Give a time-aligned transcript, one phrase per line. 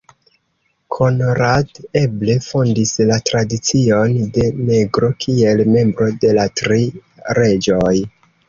[0.95, 6.81] Konrad eble fondis la tradicion de negro kiel membro de la Tri
[7.41, 7.97] Reĝoj.